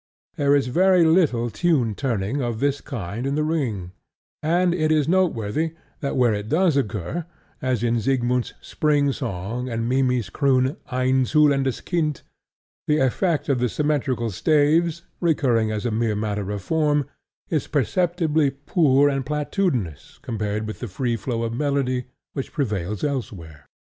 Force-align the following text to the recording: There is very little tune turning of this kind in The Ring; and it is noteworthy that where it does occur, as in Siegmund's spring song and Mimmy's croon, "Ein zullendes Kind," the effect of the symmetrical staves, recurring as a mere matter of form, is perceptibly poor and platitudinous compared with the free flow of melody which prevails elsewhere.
There 0.35 0.55
is 0.55 0.65
very 0.65 1.05
little 1.05 1.51
tune 1.51 1.93
turning 1.93 2.41
of 2.41 2.59
this 2.59 2.81
kind 2.81 3.27
in 3.27 3.35
The 3.35 3.43
Ring; 3.43 3.91
and 4.41 4.73
it 4.73 4.91
is 4.91 5.07
noteworthy 5.07 5.75
that 5.99 6.15
where 6.17 6.33
it 6.33 6.49
does 6.49 6.75
occur, 6.75 7.27
as 7.61 7.83
in 7.83 8.01
Siegmund's 8.01 8.55
spring 8.61 9.11
song 9.11 9.69
and 9.69 9.87
Mimmy's 9.87 10.31
croon, 10.31 10.77
"Ein 10.89 11.25
zullendes 11.25 11.85
Kind," 11.85 12.23
the 12.87 12.97
effect 12.97 13.47
of 13.47 13.59
the 13.59 13.69
symmetrical 13.69 14.31
staves, 14.31 15.03
recurring 15.19 15.71
as 15.71 15.85
a 15.85 15.91
mere 15.91 16.15
matter 16.15 16.49
of 16.49 16.63
form, 16.63 17.07
is 17.51 17.67
perceptibly 17.67 18.49
poor 18.49 19.07
and 19.07 19.23
platitudinous 19.23 20.17
compared 20.23 20.65
with 20.65 20.79
the 20.79 20.87
free 20.87 21.15
flow 21.15 21.43
of 21.43 21.53
melody 21.53 22.05
which 22.33 22.51
prevails 22.53 23.03
elsewhere. 23.03 23.67